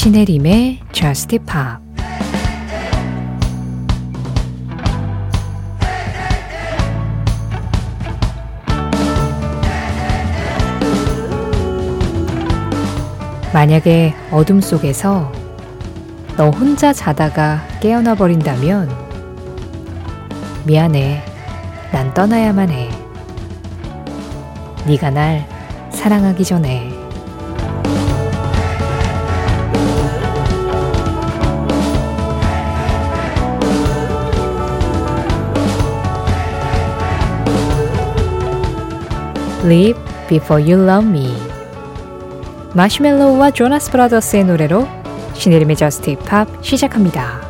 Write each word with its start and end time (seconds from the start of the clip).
신혜림의 0.00 0.78
Just 0.92 1.38
Pop 1.40 1.78
만약에 13.52 14.14
어둠 14.30 14.62
속에서 14.62 15.30
너 16.38 16.48
혼자 16.48 16.94
자다가 16.94 17.60
깨어나 17.80 18.14
버린다면 18.14 18.88
미안해. 20.64 21.22
난 21.92 22.14
떠나야만 22.14 22.70
해. 22.70 22.88
네가 24.86 25.10
날 25.10 25.46
사랑하기 25.90 26.42
전에. 26.42 26.89
Live 39.64 40.00
Before 40.28 40.62
You 40.62 40.88
Love 40.88 41.06
Me 41.10 41.28
마시멜로우와 42.74 43.50
조나스 43.50 43.90
브라더스의 43.90 44.44
노래로 44.44 44.88
신혜림의 45.34 45.76
저스트 45.76 46.12
힙합 46.12 46.64
시작합니다. 46.64 47.42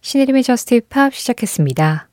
신혜림의 0.00 0.44
Just 0.44 0.74
Pop 0.76 1.12
시작했습니다. 1.14 2.08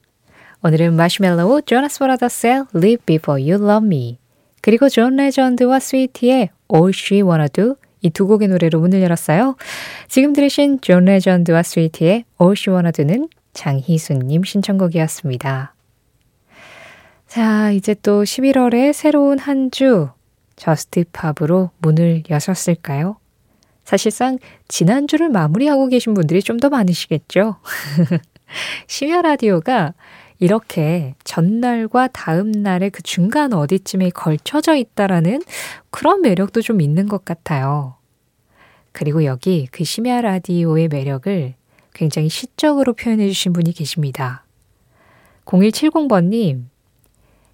오늘은 0.64 0.96
마시멜로우, 0.96 1.62
조나스 1.62 2.00
브라더스의 2.00 2.66
Leave 2.76 3.06
Before 3.06 3.42
You 3.42 3.64
Love 3.64 3.86
Me 3.86 4.18
그리고 4.62 4.90
존 4.90 5.18
레전드와 5.18 5.80
스위티의 5.80 6.50
All 6.74 6.92
She 6.94 7.22
Wanna 7.22 7.48
Do 7.50 7.76
이 8.02 8.10
두 8.10 8.26
곡의 8.28 8.48
노래로 8.48 8.80
문을 8.80 9.02
열었어요. 9.02 9.56
지금 10.08 10.34
들으신 10.34 10.80
존 10.82 11.06
레전드와 11.06 11.62
스위티의 11.64 12.26
All 12.42 12.56
She 12.58 12.74
Wanna 12.74 12.92
Do는 12.92 13.28
장희수님 13.60 14.44
신청곡이었습니다. 14.44 15.74
자, 17.28 17.72
이제 17.72 17.94
또 18.02 18.24
11월의 18.24 18.94
새로운 18.94 19.38
한 19.38 19.70
주 19.70 20.10
Just 20.56 21.04
Pop으로 21.12 21.72
문을 21.80 22.24
여셨을까요? 22.30 23.18
사실상 23.84 24.38
지난주를 24.68 25.30
마무리하고 25.30 25.88
계신 25.88 26.14
분들이 26.14 26.42
좀 26.42 26.60
더 26.60 26.70
많으시겠죠? 26.70 27.58
심야 28.88 29.22
라디오가 29.22 29.94
이렇게 30.40 31.16
전날과 31.26 32.08
다음 32.14 32.52
날의 32.52 32.92
그 32.92 33.02
중간 33.04 33.52
어디쯤에 33.54 34.12
걸쳐져 34.12 34.76
있다라는 34.76 35.42
그런 35.92 36.22
매력도 36.22 36.62
좀 36.62 36.80
있는 36.80 37.08
것 37.10 37.26
같아요. 37.26 37.96
그리고 38.94 39.26
여기 39.26 39.68
그 39.72 39.84
심야 39.84 40.22
라디오의 40.22 40.88
매력을 40.88 41.59
굉장히 42.00 42.30
시적으로 42.30 42.94
표현해 42.94 43.28
주신 43.28 43.52
분이 43.52 43.74
계십니다. 43.74 44.46
0170번님, 45.44 46.68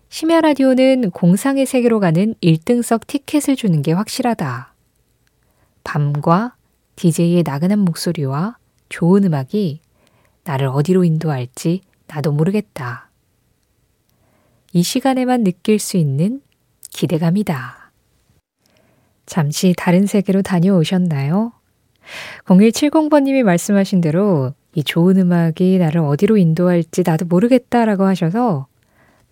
심야 0.09 0.39
라디오는 0.39 1.09
공상의 1.09 1.65
세계로 1.65 1.99
가는 1.99 2.35
1등석 2.43 3.07
티켓을 3.07 3.55
주는 3.55 3.81
게 3.81 3.91
확실하다. 3.91 4.75
밤과 5.83 6.55
DJ의 6.95 7.41
나그한 7.43 7.79
목소리와 7.79 8.57
좋은 8.89 9.23
음악이 9.23 9.81
나를 10.43 10.67
어디로 10.67 11.05
인도할지 11.05 11.81
나도 12.05 12.31
모르겠다. 12.31 13.09
이 14.73 14.83
시간에만 14.83 15.43
느낄 15.43 15.79
수 15.79 15.97
있는 15.97 16.39
기대감이다. 16.91 17.91
잠시 19.25 19.73
다른 19.75 20.05
세계로 20.05 20.43
다녀오셨나요? 20.43 21.51
0170번님이 22.45 23.43
말씀하신 23.43 24.01
대로 24.01 24.53
이 24.73 24.83
좋은 24.83 25.17
음악이 25.17 25.77
나를 25.77 26.01
어디로 26.01 26.37
인도할지 26.37 27.03
나도 27.05 27.25
모르겠다라고 27.25 28.03
하셔서 28.05 28.67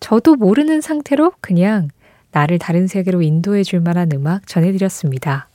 저도 0.00 0.36
모르는 0.36 0.80
상태로 0.80 1.32
그냥 1.40 1.88
나를 2.32 2.58
다른 2.58 2.86
세계로 2.86 3.22
인도해 3.22 3.62
줄 3.62 3.80
만한 3.80 4.10
음악 4.12 4.46
전해드렸습니다. 4.46 5.48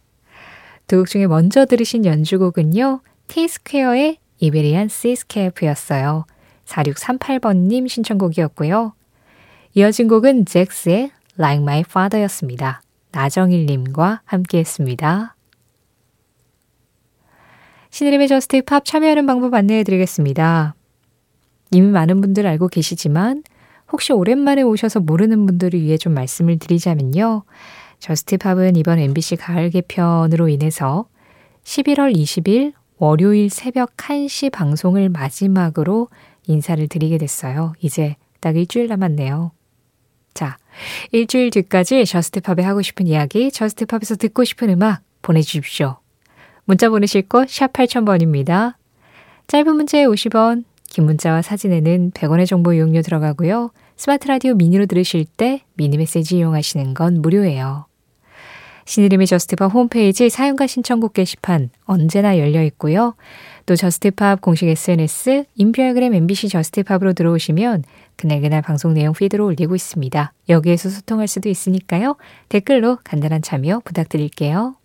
두 0.87 0.97
곡 0.97 1.07
중에 1.07 1.27
먼저 1.27 1.65
들으신 1.65 2.05
연주곡은요, 2.05 3.01
T스퀘어의 3.27 4.17
이베리안 4.39 4.87
시스케프였어요. 4.87 6.25
4638번님 6.65 7.87
신청곡이었고요. 7.87 8.93
이어진 9.75 10.07
곡은 10.07 10.45
잭스의 10.45 11.11
Like 11.37 11.61
My 11.61 11.81
Father였습니다. 11.81 12.81
나정일님과 13.11 14.21
함께 14.25 14.59
했습니다. 14.59 15.35
신혜림의 17.89 18.27
Just 18.27 18.61
Pop 18.63 18.85
참여하는 18.85 19.25
방법 19.25 19.53
안내해 19.53 19.83
드리겠습니다. 19.83 20.75
이미 21.71 21.87
많은 21.87 22.21
분들 22.21 22.45
알고 22.45 22.67
계시지만 22.67 23.43
혹시 23.91 24.13
오랜만에 24.13 24.61
오셔서 24.61 24.99
모르는 24.99 25.45
분들을 25.45 25.79
위해 25.81 25.97
좀 25.97 26.13
말씀을 26.13 26.59
드리자면요. 26.59 27.43
Just 27.99 28.37
Pop은 28.37 28.75
이번 28.75 28.99
MBC 28.99 29.35
가을 29.35 29.69
개편으로 29.69 30.47
인해서 30.49 31.07
11월 31.63 32.15
20일 32.15 32.73
월요일 32.97 33.49
새벽 33.49 33.95
1시 33.97 34.51
방송을 34.51 35.09
마지막으로 35.09 36.09
인사를 36.47 36.87
드리게 36.87 37.17
됐어요. 37.17 37.73
이제 37.79 38.15
딱 38.39 38.55
일주일 38.55 38.87
남았네요. 38.87 39.51
자, 40.33 40.57
일주일 41.11 41.49
뒤까지 41.49 42.05
Just 42.05 42.34
Pop에 42.34 42.63
하고 42.63 42.81
싶은 42.81 43.07
이야기, 43.07 43.51
Just 43.51 43.75
Pop에서 43.75 44.15
듣고 44.15 44.43
싶은 44.43 44.69
음악 44.69 45.01
보내주십시오. 45.21 45.97
문자 46.69 46.87
보내실 46.87 47.23
곳 47.23 47.49
샵 47.49 47.73
8000번입니다. 47.73 48.75
짧은 49.47 49.75
문자에 49.75 50.05
50원, 50.05 50.65
긴 50.87 51.05
문자와 51.05 51.41
사진에는 51.41 52.11
100원의 52.11 52.45
정보 52.45 52.73
이용료 52.73 53.01
들어가고요. 53.01 53.71
스마트 53.97 54.27
라디오 54.27 54.53
미니로 54.53 54.85
들으실 54.85 55.25
때 55.25 55.63
미니 55.73 55.97
메시지 55.97 56.37
이용하시는 56.37 56.93
건 56.93 57.23
무료예요. 57.23 57.87
신혜림의 58.85 59.25
Just 59.25 59.53
Pop 59.53 59.73
홈페이지 59.73 60.29
사연과 60.29 60.67
신청곡 60.67 61.13
게시판 61.13 61.71
언제나 61.85 62.37
열려 62.37 62.61
있고요. 62.65 63.15
또 63.65 63.75
Just 63.75 64.12
Pop 64.12 64.39
공식 64.39 64.67
SNS 64.67 65.45
인별그램 65.55 66.13
MBC 66.13 66.49
Just 66.49 66.73
Pop으로 66.73 67.13
들어오시면 67.13 67.83
그날그날 68.15 68.61
방송 68.61 68.93
내용 68.93 69.13
피드로 69.13 69.47
올리고 69.47 69.73
있습니다. 69.73 70.33
여기에서 70.49 70.89
소통할 70.89 71.27
수도 71.27 71.49
있으니까요. 71.49 72.15
댓글로 72.49 72.99
간단한 73.03 73.41
참여 73.41 73.81
부탁드릴게요. 73.85 74.78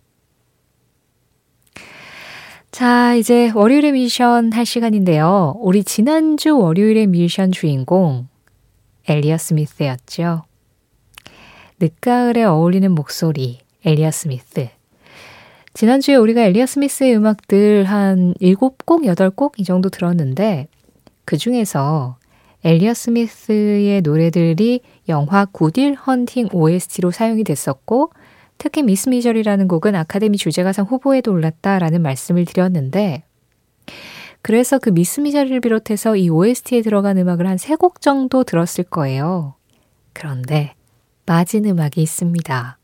자, 2.75 3.13
이제 3.15 3.51
월요일의 3.55 3.93
미션 3.93 4.51
할 4.51 4.65
시간인데요. 4.65 5.55
우리 5.59 5.81
지난주 5.85 6.57
월요일의 6.57 7.07
미션 7.07 7.53
주인공, 7.53 8.27
엘리어 9.07 9.37
스미스였죠. 9.37 10.43
늦가을에 11.79 12.43
어울리는 12.43 12.91
목소리, 12.91 13.59
엘리어 13.85 14.11
스미스. 14.11 14.67
지난주에 15.73 16.15
우리가 16.15 16.41
엘리어 16.41 16.65
스미스의 16.65 17.15
음악들 17.15 17.85
한 17.85 18.33
7곡, 18.41 19.05
8곡 19.05 19.53
이 19.57 19.63
정도 19.63 19.87
들었는데, 19.87 20.67
그 21.23 21.37
중에서 21.37 22.17
엘리어 22.65 22.93
스미스의 22.93 24.01
노래들이 24.01 24.81
영화 25.07 25.45
구딜 25.45 25.93
헌팅 25.93 26.49
OST로 26.51 27.11
사용이 27.11 27.45
됐었고, 27.45 28.09
특히 28.57 28.83
미스 28.83 29.09
미절이라는 29.09 29.67
곡은 29.67 29.95
아카데미 29.95 30.37
주제가상 30.37 30.85
후보에도 30.85 31.31
올랐다라는 31.31 32.01
말씀을 32.01 32.45
드렸는데 32.45 33.23
그래서 34.41 34.77
그 34.79 34.89
미스 34.91 35.19
미절을 35.21 35.59
비롯해서 35.61 36.15
이 36.15 36.29
OST에 36.29 36.81
들어간 36.81 37.17
음악을 37.17 37.47
한 37.47 37.55
세 37.57 37.75
곡 37.75 38.01
정도 38.01 38.43
들었을 38.43 38.83
거예요. 38.85 39.55
그런데 40.13 40.73
빠진 41.25 41.65
음악이 41.65 42.01
있습니다. 42.01 42.77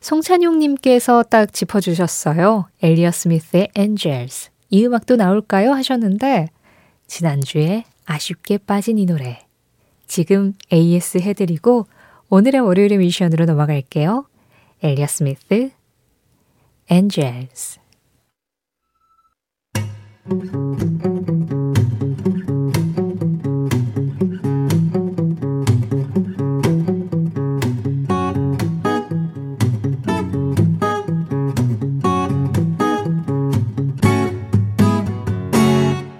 송찬용님께서 0.00 1.24
딱 1.24 1.52
짚어주셨어요. 1.52 2.66
엘리어 2.82 3.10
스미스의 3.10 3.68
Angels. 3.76 4.50
이 4.70 4.86
음악도 4.86 5.16
나올까요? 5.16 5.72
하셨는데, 5.72 6.48
지난주에 7.06 7.84
아쉽게 8.06 8.58
빠진 8.58 8.98
이 8.98 9.06
노래. 9.06 9.40
지금 10.06 10.54
AS 10.72 11.18
해드리고, 11.18 11.86
오늘의 12.28 12.60
월요일의 12.60 12.98
미션으로 12.98 13.44
넘어갈게요. 13.46 14.26
엘리어 14.84 15.06
스미스, 15.06 15.70
Angels. 16.90 17.78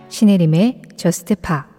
신혜림의 0.08 0.82
저스트 0.96 1.34
파 1.34 1.71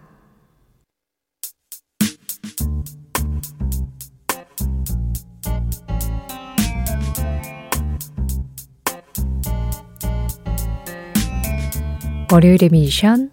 월요일의 12.33 12.69
미션 12.71 13.29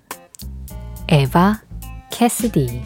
에바 1.09 1.63
캐스디 2.11 2.83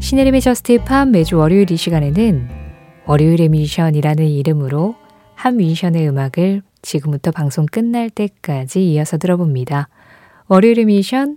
신혜림의 0.00 0.40
저스트 0.40 0.82
팝 0.84 1.10
매주 1.10 1.36
월요일 1.36 1.70
이 1.70 1.76
시간에는 1.76 2.48
월요일의 3.04 3.50
뮤지션이라는 3.50 4.26
이름으로 4.26 4.94
한 5.34 5.58
뮤지션의 5.58 6.08
음악을 6.08 6.62
지금부터 6.80 7.30
방송 7.30 7.66
끝날 7.66 8.08
때까지 8.08 8.90
이어서 8.90 9.18
들어봅니다. 9.18 9.90
월요일의 10.48 10.86
뮤지션, 10.86 11.36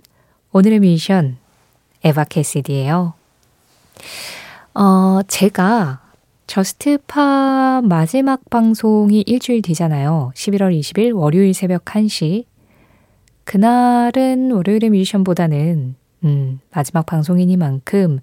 오늘의 0.52 0.80
뮤지션, 0.80 1.36
에바 2.02 2.24
캐시디예요. 2.24 3.12
어, 4.72 5.20
제가 5.28 6.09
Just 6.50 7.27
Pop 7.27 7.84
마지막 7.84 8.50
방송이 8.50 9.22
일주일 9.24 9.62
뒤잖아요. 9.62 10.32
11월 10.34 10.76
20일 10.76 11.16
월요일 11.16 11.54
새벽 11.54 11.84
1시. 11.84 12.44
그날은 13.44 14.50
월요일의 14.50 14.90
뮤지션보다는 14.90 15.94
음, 16.24 16.60
마지막 16.74 17.06
방송이니만큼 17.06 18.18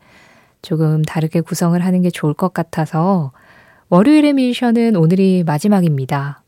조금 0.62 1.04
다르게 1.04 1.40
구성을 1.40 1.80
하는 1.80 2.02
게 2.02 2.10
좋을 2.10 2.34
것 2.34 2.54
같아서 2.54 3.32
월요일의 3.88 4.34
뮤지션은 4.34 4.98
오늘이 4.98 5.46
마지막입니다. 5.46 6.44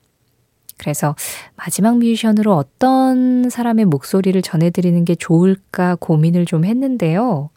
그래서 0.77 1.15
마지막 1.55 1.97
뮤지션으로 1.97 2.57
어떤 2.57 3.49
사람의 3.49 3.85
목소리를 3.85 4.41
전해드리는 4.41 5.05
게 5.05 5.15
좋을까 5.15 5.95
고민을 5.95 6.45
좀 6.45 6.65
했는데요. 6.65 7.51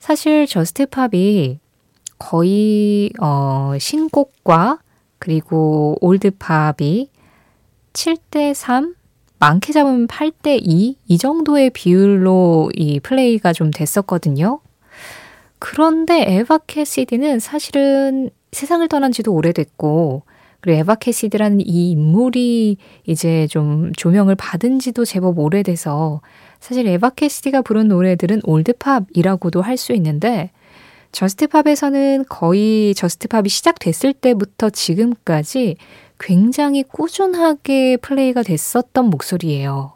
사실 0.00 0.48
Just 0.48 1.04
Pop이 1.04 1.60
거의 2.24 3.10
어, 3.20 3.74
신곡과 3.78 4.78
그리고 5.18 5.98
올드팝이 6.00 7.10
7대 7.92 8.54
3, 8.54 8.94
많게 9.38 9.74
잡으면 9.74 10.06
8대 10.06 10.58
2, 10.62 10.96
이 11.06 11.18
정도의 11.18 11.68
비율로 11.68 12.70
이 12.74 12.98
플레이가 13.00 13.52
좀 13.52 13.70
됐었거든요. 13.70 14.60
그런데 15.58 16.24
에바 16.26 16.60
캐시디는 16.66 17.40
사실은 17.40 18.30
세상을 18.52 18.88
떠난 18.88 19.12
지도 19.12 19.34
오래됐고, 19.34 20.22
그리고 20.60 20.78
에바 20.78 20.94
캐시디라는 20.94 21.60
이 21.60 21.90
인물이 21.90 22.78
이제 23.06 23.46
좀 23.48 23.92
조명을 23.98 24.34
받은 24.34 24.78
지도 24.78 25.04
제법 25.04 25.38
오래돼서 25.38 26.22
사실 26.58 26.86
에바 26.86 27.10
캐시디가 27.10 27.60
부른 27.62 27.88
노래들은 27.88 28.40
올드팝이라고도 28.44 29.60
할 29.60 29.76
수 29.76 29.92
있는데 29.92 30.50
저스트팝에서는 31.14 32.24
거의 32.28 32.92
저스트팝이 32.94 33.48
시작됐을 33.48 34.12
때부터 34.12 34.68
지금까지 34.68 35.76
굉장히 36.18 36.82
꾸준하게 36.82 37.98
플레이가 37.98 38.42
됐었던 38.42 39.06
목소리예요. 39.06 39.92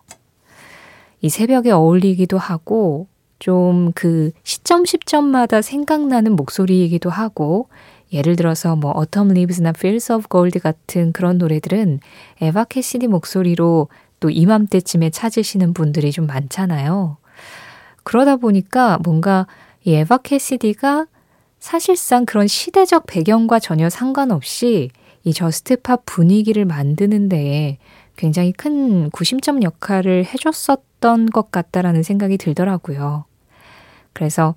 이 1.20 1.28
새벽에 1.28 1.72
어울리기도 1.72 2.38
하고 2.38 3.08
좀 3.40 3.92
그 3.94 4.30
시점 4.44 4.84
시점마다 4.84 5.62
생각나는 5.62 6.36
목소리이기도 6.36 7.10
하고 7.10 7.68
예를 8.12 8.36
들어서 8.36 8.76
뭐 8.76 8.92
Autumn 8.96 9.30
Leaves나 9.32 9.72
Fields 9.76 10.12
of 10.12 10.28
Gold 10.30 10.58
같은 10.60 11.12
그런 11.12 11.38
노래들은 11.38 12.00
에바 12.40 12.64
캐시디 12.64 13.08
목소리로 13.08 13.88
또 14.20 14.30
이맘때쯤에 14.30 15.10
찾으시는 15.10 15.74
분들이 15.74 16.10
좀 16.12 16.26
많잖아요. 16.26 17.16
그러다 18.04 18.36
보니까 18.36 18.98
뭔가 19.04 19.46
이 19.88 19.94
에바 19.94 20.18
캐시디가 20.18 21.06
사실상 21.60 22.26
그런 22.26 22.46
시대적 22.46 23.06
배경과 23.06 23.58
전혀 23.58 23.88
상관없이 23.88 24.90
이 25.24 25.32
Just 25.32 25.72
Pop 25.72 26.02
분위기를 26.04 26.66
만드는 26.66 27.30
데에 27.30 27.78
굉장히 28.14 28.52
큰 28.52 29.08
구심점 29.08 29.62
역할을 29.62 30.26
해줬었던 30.26 31.30
것 31.30 31.50
같다라는 31.50 32.02
생각이 32.02 32.36
들더라고요. 32.36 33.24
그래서 34.12 34.56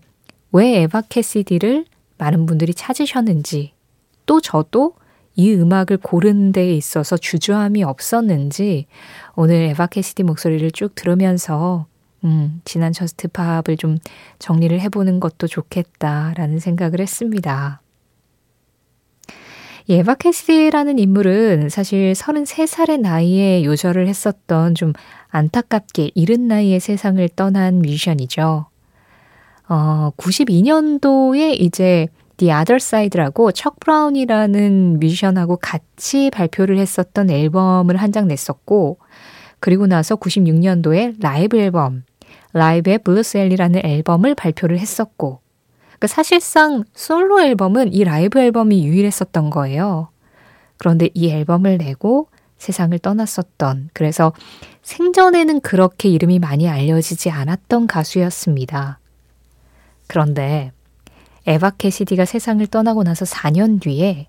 왜 0.52 0.82
에바 0.82 1.04
캐시디를 1.04 1.86
많은 2.18 2.46
분들이 2.46 2.74
찾으셨는지, 2.74 3.72
또 4.26 4.42
저도 4.42 4.96
이 5.36 5.54
음악을 5.54 6.00
고르는 6.00 6.52
데 6.52 6.76
있어서 6.76 7.16
주저함이 7.16 7.86
없었는지, 7.86 8.86
오늘 9.36 9.62
에바 9.62 9.88
캐시디 9.88 10.24
목소리를 10.24 10.70
쭉 10.72 10.94
들으면서, 10.94 11.86
음, 12.24 12.62
지난 12.66 12.94
Just 12.94 13.30
Pop을 13.30 13.78
좀 13.78 13.98
정리를 14.40 14.80
해보는 14.80 15.20
것도 15.20 15.48
좋겠다라는 15.48 16.60
생각을 16.60 17.00
했습니다. 17.00 17.82
이 19.88 19.94
에바 19.96 20.16
캐시디라는 20.16 21.00
인물은 21.00 21.70
사실 21.70 22.14
33살의 22.14 23.02
나이에 23.02 23.64
요절을 23.64 24.08
했었던 24.08 24.76
좀 24.76 24.94
안타깝게 25.30 26.12
이른 26.14 26.48
나이에 26.48 26.78
세상을 26.80 27.28
떠난 27.30 27.80
뮤지션이죠. 27.80 28.68
어, 29.68 30.12
92년도에 30.18 31.60
이제 31.60 32.08
The 32.38 32.52
Other 32.52 32.76
Side라고 32.76 33.52
척 33.52 33.80
브라운이라는 33.80 35.00
뮤지션하고 35.00 35.58
같이 35.58 36.30
발표를 36.30 36.78
했었던 36.78 37.30
앨범을 37.30 37.98
한 37.98 38.12
장 38.12 38.28
냈었고, 38.28 38.98
그리고 39.60 39.88
나서 39.88 40.16
96년도에 40.16 41.22
라이브 41.22 41.58
앨범, 41.58 42.04
Live 42.54 43.00
at 43.00 43.09
Blues 43.09 43.33
Alley라는 43.33 43.86
앨범을 43.86 44.36
발표를 44.36 44.80
했었고, 44.80 45.40
그러니까 45.86 46.08
사실상 46.08 46.84
솔로 46.94 47.42
앨범은 47.42 47.94
이 47.94 48.04
라이브 48.04 48.40
앨범이 48.40 48.86
유일했었던 48.86 49.50
거예요. 49.50 50.10
그런데 50.78 51.10
이 51.14 51.30
앨범을 51.30 51.78
내고 51.78 52.28
세상을 52.58 52.98
떠났었던, 53.00 53.90
그래서 53.94 54.34
생전에는 54.84 55.62
그렇게 55.62 56.10
이름이 56.10 56.40
많이 56.40 56.68
알려지지 56.68 57.30
않았던 57.30 57.88
가수였습니다. 57.88 59.00
그런데 60.08 60.72
에바 61.48 61.72
캐시디가 61.72 62.26
세상을 62.26 62.66
떠나고 62.68 63.04
나서 63.04 63.26
4년 63.26 63.82
뒤에 63.82 64.28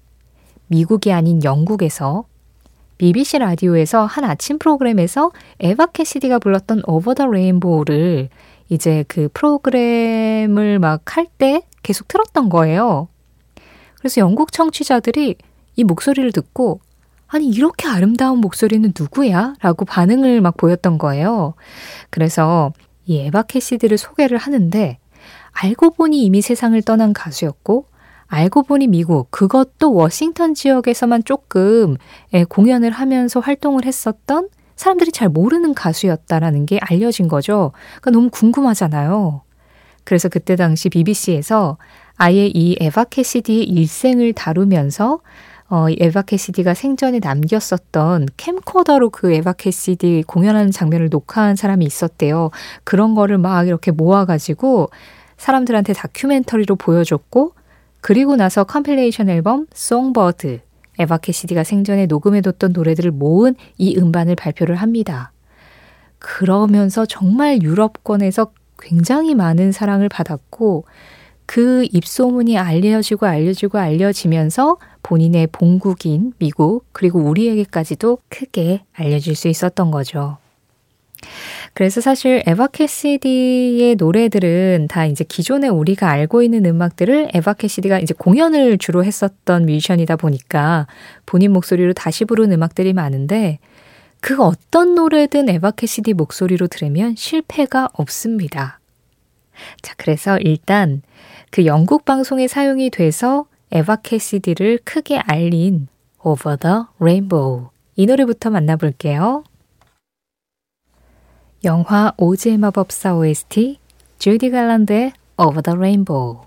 미국이 0.67 1.13
아닌 1.13 1.43
영국에서 1.45 2.25
BBC 3.03 3.39
라디오에서 3.39 4.07
한 4.07 4.23
아침 4.23 4.61
프로그램에서 4.61 5.33
에바 5.59 5.87
캐시디가 5.87 6.39
불렀던 6.39 6.83
Over 6.87 7.15
the 7.15 7.27
Rainbow를 7.27 8.29
이제 8.69 9.05
그 9.09 9.29
프로그램을 9.35 10.79
막 10.79 11.17
할 11.17 11.27
때 11.37 11.63
계속 11.83 12.07
틀었던 12.07 12.49
거예요. 12.49 13.09
그래서 13.99 14.21
영국 14.21 14.53
청취자들이 14.53 15.35
이 15.75 15.83
목소리를 15.83 16.31
듣고 16.31 16.81
아니 17.27 17.49
이렇게 17.49 17.89
아름다운 17.89 18.39
목소리는 18.39 18.93
누구야? 18.97 19.55
라고 19.61 19.85
반응을 19.85 20.41
막 20.41 20.57
보였던 20.57 20.99
거예요. 20.99 21.55
그래서 22.09 22.73
이 23.05 23.19
에바 23.19 23.43
캐시디를 23.43 23.99
소개를 23.99 24.39
하는데 24.39 24.99
알고 25.51 25.91
보니 25.95 26.23
이미 26.25 26.41
세상을 26.41 26.81
떠난 26.83 27.13
가수였고, 27.13 27.87
알고 28.33 28.63
보니 28.63 28.87
미국, 28.87 29.31
그것도 29.31 29.93
워싱턴 29.93 30.55
지역에서만 30.55 31.23
조금 31.25 31.99
예, 32.33 32.45
공연을 32.45 32.91
하면서 32.91 33.41
활동을 33.41 33.85
했었던 33.85 34.49
사람들이 34.75 35.13
잘 35.13 35.29
모르는 35.29 35.75
가수였다라는 35.75 36.65
게 36.65 36.79
알려진 36.81 37.29
거죠. 37.29 37.73
그러니까 38.01 38.11
너무 38.13 38.31
궁금하잖아요. 38.31 39.43
그래서 40.05 40.31
그때 40.31 40.57
당시 40.57 40.89
BBC에서 40.89 41.77
아예 42.17 42.47
이 42.47 42.75
에바 42.81 43.05
캐시디의 43.05 43.65
일생을 43.65 44.33
다루면서 44.33 45.21
어, 45.69 45.87
에바 45.91 46.23
캐시디가 46.23 46.73
생전에 46.73 47.19
남겼었던 47.23 48.29
캠코더로 48.39 49.11
그 49.11 49.31
에바 49.31 49.53
캐시디 49.53 50.25
공연하는 50.27 50.71
장면을 50.71 51.11
녹화한 51.11 51.57
사람이 51.57 51.85
있었대요. 51.85 52.51
그런 52.83 53.15
거를 53.15 53.37
막 53.37 53.69
이렇게 53.69 53.91
모아가지고 53.91 54.89
사람들한테 55.37 55.93
다큐멘터리로 55.93 56.77
보여줬고 56.77 57.53
그리고 58.03 58.37
나서 58.37 58.65
컴필레이션 58.65 59.31
앨범 59.31 59.67
Songbird 59.73 60.61
에바 60.99 61.19
캐시디가 61.19 61.65
생전에 61.65 62.07
녹음해뒀던 62.07 62.73
노래들을 62.73 63.13
모은 63.13 63.55
이 63.79 63.97
음반을 63.97 64.35
발표를 64.37 64.77
합니다. 64.77 65.33
그러면서 66.19 67.07
정말 67.07 67.63
유럽권에서 67.63 68.53
굉장히 68.79 69.35
많은 69.35 69.73
사랑을 69.73 70.09
받았고 70.09 70.85
그 71.47 71.87
입소문이 71.93 72.59
알려지고 72.59 73.27
알려지고 73.27 73.79
알려지면서 73.79 74.79
본인의 75.03 75.49
본국인 75.53 76.33
미국 76.39 76.85
그리고 76.93 77.21
우리에게까지도 77.21 78.19
크게 78.29 78.83
알려질 78.95 79.37
수 79.37 79.49
있었던 79.49 79.91
거죠. 79.91 80.39
그래서 81.83 82.01
사실 82.01 82.45
에바 82.47 82.69
캐시디의 82.69 83.97
노래들은 83.97 84.87
다 84.89 85.05
이제 85.05 85.25
기존에 85.25 85.67
우리가 85.67 86.09
알고 86.11 86.45
있는 86.45 86.65
음악들을 86.65 87.31
에바 87.35 87.55
캐시디가 87.55 87.99
이제 87.99 88.15
공연을 88.17 88.79
주로 88.79 89.05
했었던 89.05 89.67
뮤지션이다 89.67 90.15
보니까 90.15 90.87
본인 91.27 91.53
목소리로 91.53 91.93
다시 91.93 92.25
부른 92.25 92.53
음악들이 92.53 92.93
많은데 92.93 93.59
그 94.21 94.41
어떤 94.45 94.95
노래든 94.95 95.49
에바 95.49 95.73
캐시디 95.73 96.15
목소리로 96.15 96.69
들으면 96.69 97.17
실패가 97.17 97.89
없습니다. 97.95 98.79
자, 99.83 99.95
그래서 99.97 100.39
일단 100.39 101.03
그 101.51 101.67
영국 101.67 102.05
방송에 102.05 102.47
사용이 102.47 102.91
돼서 102.91 103.47
에바 103.73 103.97
캐시디를 104.05 104.79
크게 104.85 105.19
알린 105.19 105.89
Over 106.23 106.59
the 106.59 106.77
Rainbow. 107.01 107.71
이 107.97 108.07
노래부터 108.07 108.51
만나볼게요. 108.51 109.43
영화 111.65 112.13
오즈의 112.17 112.59
마법사 112.59 113.15
OST 113.15 113.79
주디 114.19 114.51
갈란드의 114.51 115.13
Over 115.37 115.63
the 115.63 115.77
Rainbow 115.77 116.41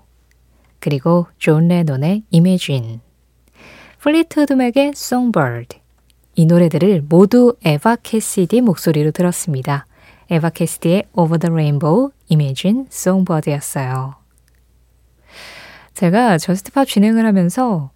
그리고 0.78 1.26
존 1.38 1.68
레논의 1.68 2.24
Imagine 2.34 3.00
플리트우드 3.98 4.52
맥의 4.52 4.88
Songbird 4.88 5.78
이 6.34 6.44
노래들을 6.44 7.06
모두 7.08 7.56
에바 7.64 7.96
캐시디 8.02 8.60
목소리로 8.60 9.10
들었습니다. 9.10 9.86
에바 10.28 10.50
캐시디의 10.50 11.04
Over 11.14 11.38
the 11.38 11.50
Rainbow, 11.50 12.10
Imagine, 12.30 12.84
Songbird였어요. 12.90 14.16
제가 15.94 16.36
Just 16.36 16.65
Pop 16.65 16.86
진행을 16.86 17.24
하면서 17.24 17.90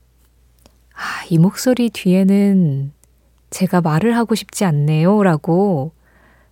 아, 0.95 1.25
이 1.29 1.37
목소리 1.37 1.91
뒤에는 1.91 2.93
제가 3.51 3.83
말을 3.83 4.17
하고 4.17 4.35
싶지 4.35 4.65
않네요 4.65 5.23
라고 5.23 5.93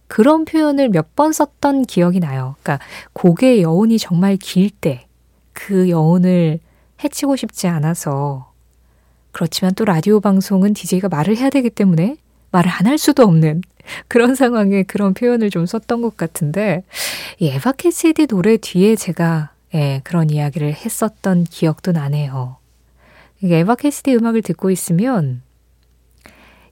그런 0.08 0.44
표현을 0.44 0.88
몇 0.90 1.14
번 1.14 1.32
썼던 1.32 1.82
기억이 1.84 2.20
나요. 2.20 2.56
그러니까 2.62 2.84
곡의 3.12 3.62
여운이 3.62 3.98
정말 3.98 4.36
길 4.36 4.70
때 4.70 5.04
그 5.52 5.88
여운을 5.90 6.60
해치고 7.02 7.34
싶지 7.36 7.66
않아서 7.66 8.52
그렇지만 9.32 9.74
또 9.74 9.84
라디오 9.84 10.20
방송은 10.20 10.72
DJ가 10.74 11.08
말을 11.08 11.36
해야 11.36 11.50
되기 11.50 11.68
때문에 11.70 12.16
말을 12.52 12.70
안 12.70 12.86
할 12.86 12.96
수도 12.98 13.24
없는 13.24 13.62
그런 14.08 14.34
상황에 14.36 14.84
그런 14.84 15.14
표현을 15.14 15.50
좀 15.50 15.66
썼던 15.66 16.00
것 16.02 16.16
같은데 16.16 16.84
이 17.38 17.48
에바 17.48 17.72
캐시디 17.72 18.26
노래 18.28 18.56
뒤에 18.56 18.94
제가 18.96 19.50
예, 19.74 20.00
그런 20.04 20.30
이야기를 20.30 20.72
했었던 20.74 21.44
기억도 21.44 21.92
나네요. 21.92 22.56
에바 23.42 23.74
캐시디 23.76 24.14
음악을 24.16 24.42
듣고 24.42 24.70
있으면 24.70 25.42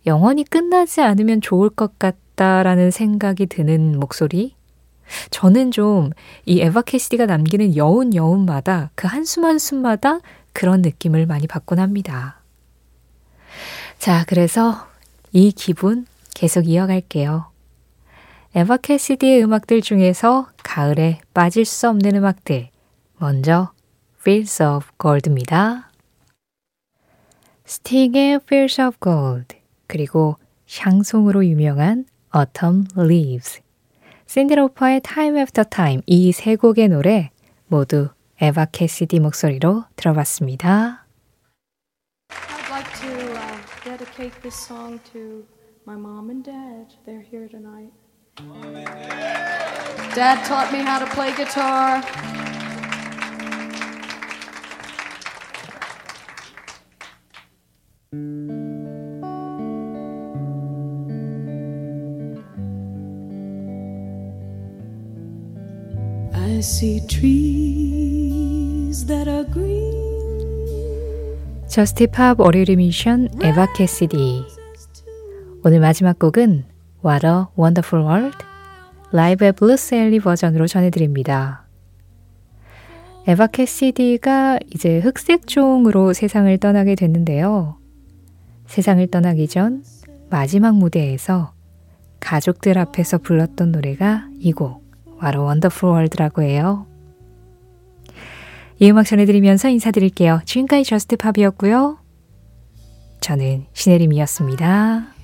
영원히 0.07 0.45
끝나지 0.45 1.01
않으면 1.03 1.41
좋을 1.41 1.71
것 1.71 1.93
같 1.99 2.15
다라는 2.37 2.91
생각이 2.91 3.47
드는 3.47 3.99
목소리. 3.99 4.55
저는 5.31 5.71
좀 5.71 6.11
이 6.47 6.61
에바 6.61 6.83
캐시디가 6.83 7.27
남기는 7.27 7.77
여운 7.77 8.15
여운마다 8.15 8.91
그 8.95 9.07
한숨 9.07 9.45
한숨마다 9.45 10.21
그런 10.53 10.81
느낌을 10.83 11.27
많이 11.27 11.47
받곤 11.47 11.79
합니다. 11.79 12.41
자, 13.99 14.25
그래서 14.29 14.87
이 15.33 15.53
기분 15.53 16.07
계속 16.35 16.69
이어갈게요. 16.69 17.51
에바 18.55 18.79
캐시디의 18.79 19.43
음악들 19.43 19.81
중에서 19.83 20.49
가을에 20.63 21.21
빠질 21.35 21.65
수 21.65 21.89
없는 21.89 22.15
음악들. 22.17 22.71
먼저 23.19 23.73
Fields 24.21 24.63
of 24.63 24.87
Gold입니다. 24.99 25.91
스틱의 27.65 28.41
Fields 28.45 28.81
of 28.81 28.97
Gold 29.03 29.57
그리고 29.87 30.37
샹송으로 30.67 31.45
유명한 31.47 32.07
Autumn 32.37 32.85
Leaves 32.99 33.61
샌드로퍼의 34.27 35.01
Time 35.01 35.39
After 35.41 35.65
Time 35.69 36.03
이 36.07 36.31
세 36.33 36.57
곡의 36.57 36.89
노래 36.89 37.31
모두 37.69 38.11
에바 38.41 38.67
캐시디 38.67 39.21
목소리로 39.21 39.85
들어봤습니다. 39.97 41.07
I'd 42.29 42.71
like 42.71 42.93
to 43.01 43.09
uh, 43.33 43.57
dedicate 43.85 44.35
this 44.43 44.55
song 44.55 45.01
to 45.13 45.47
my 45.87 45.97
mom 45.97 46.29
and 46.29 46.45
dad. 46.45 46.93
They're 47.07 47.23
here 47.25 47.49
tonight. 47.49 47.93
Dad 50.15 50.45
taught 50.45 50.71
me 50.73 50.81
how 50.81 50.99
to 50.99 51.07
play 51.15 51.33
guitar. 51.35 52.03
Just 71.69 72.07
Pop 72.07 72.41
월요일 72.41 72.77
뮤지션 72.77 73.29
에바 73.43 73.75
캐시디 73.75 74.43
오늘 75.65 75.81
마지막 75.81 76.19
곡은 76.19 76.65
What 77.05 77.27
a 77.27 77.33
Wonderful 77.59 78.07
World 78.07 78.39
라이브의 79.13 79.53
Blues 79.53 79.87
Alley 79.87 80.21
버전으로 80.21 80.67
전해드립니다. 80.67 81.67
에바 83.27 83.49
캐시디가 83.49 84.61
이제 84.73 84.99
흑색종으로 85.01 86.15
세상을 86.15 86.57
떠나게 86.57 86.95
됐는데요. 86.95 87.77
세상을 88.67 89.07
떠나기 89.09 89.47
전 89.47 89.85
마지막 90.31 90.75
무대에서 90.75 91.53
가족들 92.21 92.79
앞에서 92.79 93.19
불렀던 93.19 93.73
노래가 93.73 94.29
이 94.41 94.53
곡 94.53 94.86
A 95.25 95.39
Wonderful 95.39 95.95
World라고 95.95 96.43
해요. 96.43 96.87
이 98.79 98.91
음악 98.91 99.07
전해드리면서 99.07 99.69
인사드릴게요. 99.69 100.41
지금까지 100.45 100.85
저스트 100.85 101.17
팝이었고요. 101.17 101.99
저는 103.21 103.67
신혜림이었습니다. 103.73 105.16